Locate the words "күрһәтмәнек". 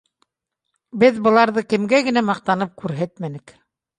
2.85-3.57